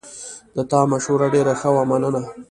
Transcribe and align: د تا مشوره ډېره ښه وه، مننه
د 0.55 0.57
تا 0.71 0.79
مشوره 0.91 1.27
ډېره 1.35 1.53
ښه 1.59 1.69
وه، 1.73 1.83
مننه 1.91 2.21